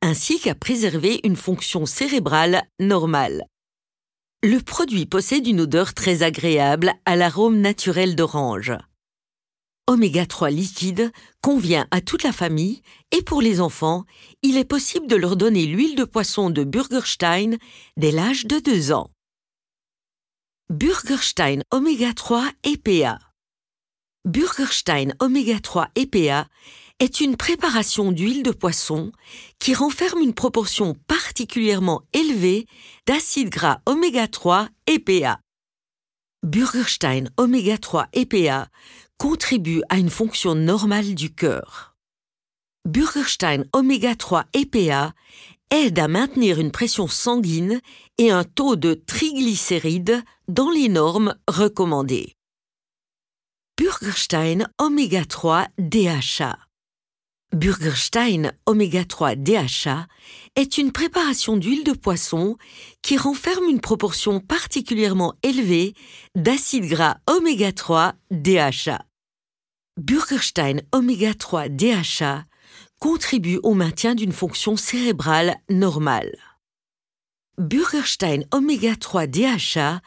ainsi 0.00 0.38
qu'à 0.38 0.54
préserver 0.54 1.20
une 1.24 1.36
fonction 1.36 1.84
cérébrale 1.84 2.62
normale. 2.78 3.44
Le 4.42 4.60
produit 4.60 5.06
possède 5.06 5.46
une 5.46 5.62
odeur 5.62 5.92
très 5.92 6.22
agréable 6.22 6.94
à 7.04 7.16
l'arôme 7.16 7.60
naturel 7.60 8.14
d'orange. 8.14 8.72
Oméga 9.88 10.26
3 10.26 10.50
liquide 10.50 11.10
convient 11.42 11.86
à 11.90 12.00
toute 12.00 12.22
la 12.22 12.32
famille 12.32 12.82
et 13.10 13.22
pour 13.22 13.42
les 13.42 13.60
enfants, 13.60 14.04
il 14.42 14.56
est 14.56 14.64
possible 14.64 15.06
de 15.06 15.16
leur 15.16 15.36
donner 15.36 15.66
l'huile 15.66 15.96
de 15.96 16.04
poisson 16.04 16.50
de 16.50 16.62
Burgerstein 16.62 17.56
dès 17.96 18.12
l'âge 18.12 18.46
de 18.46 18.58
2 18.58 18.92
ans. 18.92 19.10
Burgerstein 20.70 21.62
Oméga 21.70 22.12
3 22.12 22.52
EPA 22.62 23.18
Burgerstein 24.26 25.14
Oméga 25.18 25.60
3 25.60 25.88
EPA 25.96 26.46
est 26.98 27.22
une 27.22 27.38
préparation 27.38 28.12
d'huile 28.12 28.42
de 28.42 28.50
poisson 28.50 29.10
qui 29.58 29.72
renferme 29.72 30.20
une 30.20 30.34
proportion 30.34 30.94
particulièrement 31.06 32.02
élevée 32.12 32.66
d'acides 33.06 33.48
gras 33.48 33.80
oméga 33.86 34.28
3 34.28 34.68
EPA. 34.86 35.40
Burgerstein 36.42 37.30
oméga 37.38 37.78
3 37.78 38.08
EPA 38.12 38.68
contribue 39.16 39.80
à 39.88 39.96
une 39.96 40.10
fonction 40.10 40.54
normale 40.54 41.14
du 41.14 41.34
cœur. 41.34 41.96
Burgerstein 42.84 43.64
oméga 43.72 44.14
3 44.14 44.44
EPA 44.52 45.14
aide 45.70 45.98
à 45.98 46.08
maintenir 46.08 46.58
une 46.58 46.70
pression 46.70 47.08
sanguine 47.08 47.80
et 48.18 48.30
un 48.30 48.44
taux 48.44 48.76
de 48.76 48.94
triglycérides 48.94 50.22
dans 50.48 50.70
les 50.70 50.88
normes 50.88 51.34
recommandées. 51.48 52.34
Burgerstein 53.78 54.66
Oméga 54.78 55.24
3 55.24 55.68
DHA. 55.78 56.58
Burgerstein 57.52 58.52
Oméga 58.66 59.04
3 59.04 59.36
DHA 59.36 60.06
est 60.56 60.78
une 60.78 60.92
préparation 60.92 61.56
d'huile 61.56 61.84
de 61.84 61.92
poisson 61.92 62.56
qui 63.02 63.16
renferme 63.16 63.68
une 63.70 63.80
proportion 63.80 64.40
particulièrement 64.40 65.34
élevée 65.42 65.94
d'acides 66.34 66.86
gras 66.86 67.18
Oméga 67.26 67.72
3 67.72 68.14
DHA. 68.30 69.06
Burgerstein 69.96 70.82
Oméga 70.92 71.32
3 71.34 71.68
DHA 71.68 72.44
contribue 72.98 73.58
au 73.62 73.74
maintien 73.74 74.14
d'une 74.14 74.32
fonction 74.32 74.76
cérébrale 74.76 75.56
normale. 75.70 76.36
Burgerstein 77.58 78.42
Oméga 78.52 78.94
3 78.94 79.26
DHA 79.26 80.00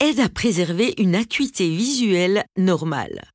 aide 0.00 0.20
à 0.20 0.28
préserver 0.28 0.94
une 0.98 1.14
acuité 1.14 1.68
visuelle 1.68 2.44
normale. 2.56 3.30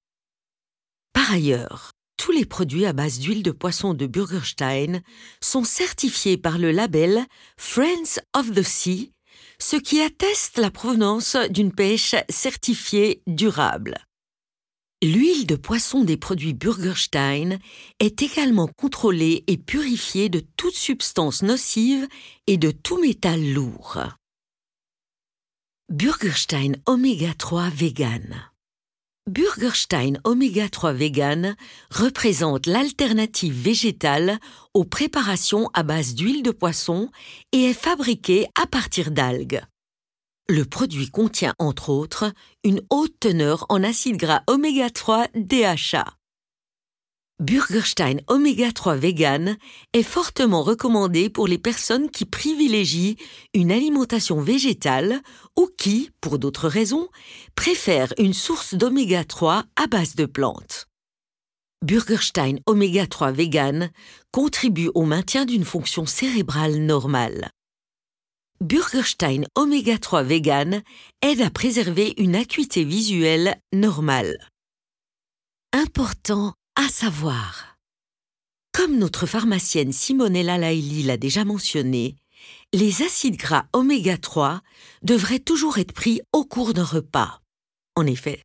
Par 1.13 1.31
ailleurs, 1.31 1.91
tous 2.17 2.31
les 2.31 2.45
produits 2.45 2.85
à 2.85 2.93
base 2.93 3.19
d'huile 3.19 3.43
de 3.43 3.51
poisson 3.51 3.93
de 3.93 4.07
Burgerstein 4.07 5.01
sont 5.41 5.63
certifiés 5.63 6.37
par 6.37 6.57
le 6.57 6.71
label 6.71 7.25
Friends 7.57 8.19
of 8.35 8.51
the 8.51 8.61
Sea, 8.61 9.13
ce 9.57 9.75
qui 9.75 10.01
atteste 10.01 10.57
la 10.57 10.69
provenance 10.69 11.37
d'une 11.49 11.71
pêche 11.73 12.15
certifiée 12.29 13.23
durable. 13.25 13.95
L'huile 15.03 15.47
de 15.47 15.55
poisson 15.55 16.03
des 16.03 16.15
produits 16.15 16.53
Burgerstein 16.53 17.57
est 17.99 18.21
également 18.21 18.67
contrôlée 18.67 19.43
et 19.47 19.57
purifiée 19.57 20.29
de 20.29 20.43
toute 20.57 20.75
substance 20.75 21.41
nocive 21.41 22.07
et 22.45 22.57
de 22.57 22.69
tout 22.69 23.01
métal 23.01 23.41
lourd. 23.51 23.97
Burgerstein 25.89 26.73
Oméga 26.85 27.33
3 27.33 27.69
Vegan. 27.69 28.51
Burgerstein 29.27 30.19
Oméga 30.23 30.69
3 30.69 30.93
Vegan 30.93 31.55
représente 31.89 32.67
l'alternative 32.67 33.59
végétale 33.59 34.37
aux 34.75 34.85
préparations 34.85 35.67
à 35.73 35.81
base 35.81 36.13
d'huile 36.13 36.43
de 36.43 36.51
poisson 36.51 37.09
et 37.51 37.71
est 37.71 37.73
fabriqué 37.73 38.45
à 38.53 38.67
partir 38.67 39.09
d'algues. 39.09 39.63
Le 40.51 40.65
produit 40.65 41.09
contient 41.09 41.55
entre 41.59 41.89
autres 41.91 42.33
une 42.65 42.81
haute 42.89 43.17
teneur 43.21 43.65
en 43.69 43.85
acides 43.85 44.17
gras 44.17 44.41
oméga 44.47 44.89
3 44.89 45.27
DHA. 45.33 46.03
Burgerstein 47.39 48.17
Oméga 48.27 48.73
3 48.73 48.97
Vegan 48.97 49.55
est 49.93 50.03
fortement 50.03 50.61
recommandé 50.61 51.29
pour 51.29 51.47
les 51.47 51.57
personnes 51.57 52.11
qui 52.11 52.25
privilégient 52.25 53.15
une 53.53 53.71
alimentation 53.71 54.41
végétale 54.41 55.21
ou 55.57 55.69
qui, 55.77 56.09
pour 56.19 56.37
d'autres 56.37 56.67
raisons, 56.67 57.07
préfèrent 57.55 58.13
une 58.17 58.33
source 58.33 58.73
d'oméga 58.73 59.23
3 59.23 59.63
à 59.77 59.87
base 59.87 60.15
de 60.15 60.25
plantes. 60.25 60.89
Burgerstein 61.81 62.57
Oméga 62.65 63.07
3 63.07 63.31
Vegan 63.31 63.89
contribue 64.33 64.91
au 64.95 65.05
maintien 65.05 65.45
d'une 65.45 65.63
fonction 65.63 66.05
cérébrale 66.05 66.75
normale. 66.79 67.51
Burgerstein 68.61 69.45
Oméga 69.55 69.97
3 69.97 70.21
Vegan 70.21 70.83
aide 71.23 71.41
à 71.41 71.49
préserver 71.49 72.13
une 72.17 72.35
acuité 72.35 72.83
visuelle 72.83 73.59
normale. 73.73 74.37
Important 75.73 76.53
à 76.75 76.87
savoir. 76.87 77.75
Comme 78.71 78.99
notre 78.99 79.25
pharmacienne 79.25 79.91
Simonella 79.91 80.59
Laili 80.59 81.01
l'a 81.01 81.17
déjà 81.17 81.43
mentionné, 81.43 82.15
les 82.71 83.01
acides 83.01 83.35
gras 83.35 83.65
oméga 83.73 84.19
3 84.19 84.61
devraient 85.01 85.39
toujours 85.39 85.79
être 85.79 85.93
pris 85.93 86.21
au 86.31 86.45
cours 86.45 86.75
d'un 86.75 86.83
repas. 86.83 87.41
En 87.95 88.05
effet, 88.05 88.43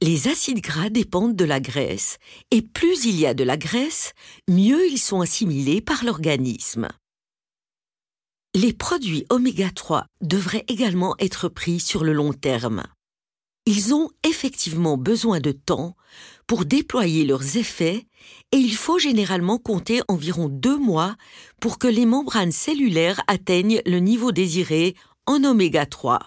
les 0.00 0.28
acides 0.28 0.60
gras 0.60 0.90
dépendent 0.90 1.34
de 1.34 1.44
la 1.44 1.58
graisse, 1.58 2.18
et 2.52 2.62
plus 2.62 3.04
il 3.04 3.18
y 3.18 3.26
a 3.26 3.34
de 3.34 3.42
la 3.42 3.56
graisse, 3.56 4.12
mieux 4.48 4.88
ils 4.88 5.00
sont 5.00 5.22
assimilés 5.22 5.80
par 5.80 6.04
l'organisme. 6.04 6.88
Les 8.58 8.72
produits 8.72 9.26
oméga 9.28 9.68
3 9.68 10.06
devraient 10.22 10.64
également 10.68 11.14
être 11.18 11.50
pris 11.50 11.78
sur 11.78 12.04
le 12.04 12.14
long 12.14 12.32
terme. 12.32 12.84
Ils 13.66 13.92
ont 13.92 14.08
effectivement 14.26 14.96
besoin 14.96 15.40
de 15.40 15.52
temps 15.52 15.94
pour 16.46 16.64
déployer 16.64 17.26
leurs 17.26 17.58
effets 17.58 18.06
et 18.52 18.56
il 18.56 18.74
faut 18.74 18.98
généralement 18.98 19.58
compter 19.58 20.00
environ 20.08 20.48
deux 20.48 20.78
mois 20.78 21.16
pour 21.60 21.78
que 21.78 21.86
les 21.86 22.06
membranes 22.06 22.50
cellulaires 22.50 23.20
atteignent 23.26 23.82
le 23.84 23.98
niveau 23.98 24.32
désiré 24.32 24.96
en 25.26 25.44
oméga 25.44 25.84
3. 25.84 26.20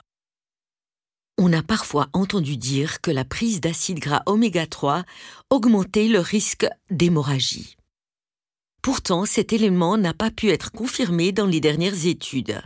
On 1.39 1.51
a 1.51 1.63
parfois 1.63 2.09
entendu 2.13 2.57
dire 2.57 3.01
que 3.01 3.09
la 3.09 3.25
prise 3.25 3.59
d'acide 3.59 3.98
gras 3.98 4.21
oméga 4.27 4.67
3 4.67 5.03
augmentait 5.50 6.07
le 6.07 6.19
risque 6.19 6.67
d'hémorragie. 6.91 7.78
Pourtant, 8.81 9.25
cet 9.25 9.53
élément 9.53 9.98
n'a 9.98 10.13
pas 10.13 10.31
pu 10.31 10.50
être 10.50 10.71
confirmé 10.71 11.31
dans 11.31 11.45
les 11.45 11.59
dernières 11.59 12.05
études. 12.05 12.62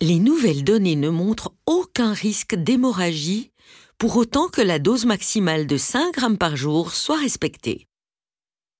Les 0.00 0.18
nouvelles 0.18 0.64
données 0.64 0.96
ne 0.96 1.08
montrent 1.08 1.54
aucun 1.66 2.12
risque 2.12 2.54
d'hémorragie 2.54 3.50
pour 3.98 4.16
autant 4.16 4.48
que 4.48 4.60
la 4.60 4.78
dose 4.78 5.06
maximale 5.06 5.66
de 5.66 5.76
5 5.76 6.12
grammes 6.12 6.38
par 6.38 6.56
jour 6.56 6.92
soit 6.92 7.18
respectée. 7.18 7.86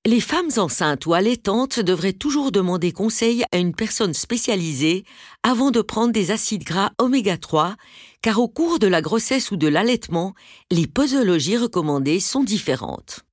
Les 0.07 0.21
femmes 0.21 0.51
enceintes 0.59 1.07
ou 1.07 1.15
allaitantes 1.15 1.81
devraient 1.81 2.13
toujours 2.13 2.53
demander 2.53 2.93
conseil 2.93 3.43
à 3.53 3.57
une 3.57 3.75
personne 3.75 4.13
spécialisée 4.13 5.05
avant 5.43 5.71
de 5.71 5.81
prendre 5.81 6.13
des 6.13 6.31
acides 6.31 6.65
gras 6.65 6.93
oméga 6.99 7.39
3, 7.39 7.77
car 8.21 8.39
au 8.39 8.49
cours 8.49 8.79
de 8.79 8.87
la 8.87 9.01
grossesse 9.01 9.51
ou 9.51 9.57
de 9.57 9.67
l'allaitement, 9.67 10.35
les 10.71 10.87
posologies 10.87 11.57
recommandées 11.57 12.21
sont 12.21 12.45
différentes. 12.45 13.25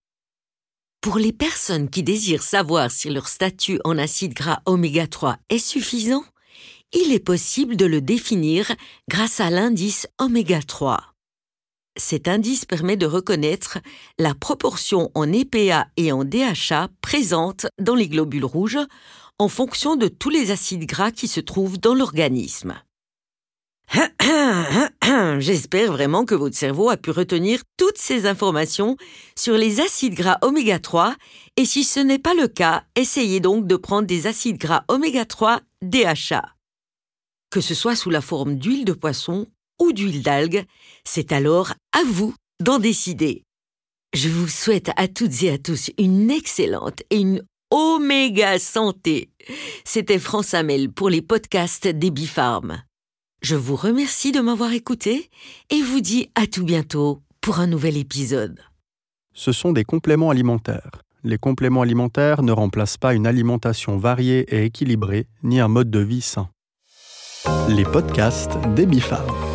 Pour 1.01 1.17
les 1.17 1.33
personnes 1.33 1.89
qui 1.89 2.03
désirent 2.03 2.43
savoir 2.43 2.91
si 2.91 3.09
leur 3.09 3.27
statut 3.27 3.79
en 3.83 3.97
acide 3.97 4.35
gras 4.35 4.59
oméga 4.67 5.07
3 5.07 5.37
est 5.49 5.57
suffisant, 5.57 6.23
il 6.93 7.11
est 7.11 7.25
possible 7.25 7.75
de 7.75 7.87
le 7.87 8.01
définir 8.01 8.71
grâce 9.09 9.39
à 9.39 9.49
l'indice 9.49 10.07
oméga 10.19 10.61
3. 10.61 11.15
Cet 11.97 12.27
indice 12.27 12.65
permet 12.65 12.97
de 12.97 13.07
reconnaître 13.07 13.79
la 14.19 14.35
proportion 14.35 15.09
en 15.15 15.33
EPA 15.33 15.87
et 15.97 16.11
en 16.11 16.23
DHA 16.23 16.89
présente 17.01 17.65
dans 17.79 17.95
les 17.95 18.07
globules 18.07 18.45
rouges 18.45 18.79
en 19.39 19.47
fonction 19.47 19.95
de 19.95 20.07
tous 20.07 20.29
les 20.29 20.51
acides 20.51 20.85
gras 20.85 21.09
qui 21.09 21.27
se 21.27 21.39
trouvent 21.39 21.79
dans 21.79 21.95
l'organisme. 21.95 22.75
J'espère 25.39 25.91
vraiment 25.91 26.25
que 26.25 26.35
votre 26.35 26.55
cerveau 26.55 26.89
a 26.89 26.97
pu 26.97 27.11
retenir 27.11 27.61
toutes 27.77 27.97
ces 27.97 28.25
informations 28.25 28.95
sur 29.37 29.57
les 29.57 29.79
acides 29.81 30.13
gras 30.13 30.37
oméga 30.41 30.79
3 30.79 31.15
et 31.57 31.65
si 31.65 31.83
ce 31.83 31.99
n'est 31.99 32.19
pas 32.19 32.33
le 32.33 32.47
cas, 32.47 32.83
essayez 32.95 33.39
donc 33.39 33.67
de 33.67 33.75
prendre 33.75 34.07
des 34.07 34.27
acides 34.27 34.57
gras 34.57 34.83
oméga 34.87 35.25
3 35.25 35.59
DHA. 35.81 36.55
Que 37.49 37.59
ce 37.61 37.75
soit 37.75 37.95
sous 37.95 38.09
la 38.09 38.21
forme 38.21 38.55
d'huile 38.55 38.85
de 38.85 38.93
poisson 38.93 39.47
ou 39.79 39.91
d'huile 39.91 40.23
d'algue, 40.23 40.65
c'est 41.03 41.31
alors 41.31 41.73
à 41.91 42.03
vous 42.05 42.33
d'en 42.61 42.79
décider. 42.79 43.43
Je 44.13 44.29
vous 44.29 44.47
souhaite 44.47 44.91
à 44.95 45.07
toutes 45.07 45.43
et 45.43 45.51
à 45.51 45.57
tous 45.57 45.91
une 45.97 46.31
excellente 46.31 47.01
et 47.09 47.17
une 47.17 47.43
oméga 47.71 48.59
santé. 48.59 49.31
C'était 49.83 50.19
France 50.19 50.53
Hamel 50.53 50.91
pour 50.91 51.09
les 51.09 51.21
podcasts 51.21 51.87
des 51.87 52.11
Bifarm. 52.11 52.81
Je 53.41 53.55
vous 53.55 53.75
remercie 53.75 54.31
de 54.31 54.39
m'avoir 54.39 54.71
écouté 54.71 55.31
et 55.71 55.81
vous 55.81 55.99
dis 55.99 56.29
à 56.35 56.45
tout 56.45 56.63
bientôt 56.63 57.23
pour 57.41 57.59
un 57.59 57.65
nouvel 57.65 57.97
épisode. 57.97 58.59
Ce 59.33 59.51
sont 59.51 59.71
des 59.71 59.83
compléments 59.83 60.29
alimentaires. 60.29 61.01
Les 61.23 61.39
compléments 61.39 61.81
alimentaires 61.81 62.43
ne 62.43 62.51
remplacent 62.51 62.97
pas 62.97 63.15
une 63.15 63.25
alimentation 63.25 63.97
variée 63.97 64.45
et 64.55 64.65
équilibrée, 64.65 65.25
ni 65.41 65.59
un 65.59 65.67
mode 65.67 65.89
de 65.89 65.99
vie 65.99 66.21
sain. 66.21 66.49
Les 67.67 67.83
podcasts 67.83 68.57
des 68.75 68.85
Bifarm. 68.85 69.50